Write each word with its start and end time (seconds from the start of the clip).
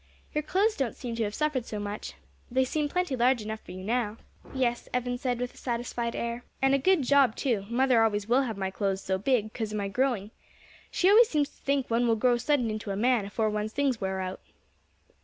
Your 0.33 0.41
clothes 0.41 0.75
don't 0.75 0.95
seem 0.95 1.15
to 1.17 1.23
have 1.25 1.35
suffered 1.35 1.67
so 1.67 1.79
much, 1.79 2.15
they 2.49 2.65
seem 2.65 2.89
plenty 2.89 3.15
large 3.15 3.43
enough 3.43 3.59
for 3.59 3.71
you 3.71 3.83
now." 3.83 4.17
"Yes," 4.51 4.89
Evan 4.95 5.19
said, 5.19 5.39
with 5.39 5.53
a 5.53 5.57
satisfied 5.57 6.15
air, 6.15 6.43
"and 6.59 6.73
a 6.73 6.79
good 6.79 7.03
job 7.03 7.35
too; 7.35 7.67
mother 7.69 8.01
always 8.01 8.27
will 8.27 8.41
have 8.41 8.57
my 8.57 8.71
clothes 8.71 9.03
so 9.03 9.19
big, 9.19 9.53
cos 9.53 9.73
of 9.73 9.77
my 9.77 9.89
growing. 9.89 10.31
She 10.89 11.07
always 11.07 11.29
seems 11.29 11.49
to 11.49 11.61
think 11.61 11.91
one 11.91 12.07
will 12.07 12.15
grow 12.15 12.37
sudden 12.37 12.71
into 12.71 12.89
a 12.89 12.95
man 12.95 13.25
afore 13.25 13.51
one's 13.51 13.73
things 13.73 14.01
wear 14.01 14.21
out." 14.21 14.41